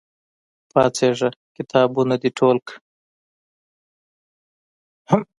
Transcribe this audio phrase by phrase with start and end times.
[0.71, 1.29] پاڅېږه!
[1.55, 2.79] کتابونه د ټول کړه!